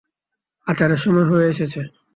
আচারের 0.67 0.99
সময় 1.03 1.27
হয়ে 1.29 1.45
এসেছে। 1.53 1.81